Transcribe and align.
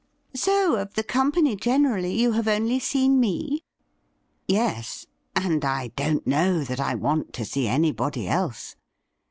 'So, 0.45 0.77
of 0.77 0.95
the 0.95 1.03
company 1.03 1.55
generally, 1.55 2.19
you 2.19 2.31
have 2.31 2.47
only 2.47 2.79
seen 2.79 3.19
me?' 3.19 3.61
'Yes; 4.47 5.05
and 5.35 5.63
I 5.63 5.89
don't 5.89 6.25
know 6.25 6.63
that 6.63 6.79
I 6.79 6.95
want 6.95 7.33
to 7.33 7.45
see 7.45 7.67
anybody 7.67 8.27
else.' 8.27 8.75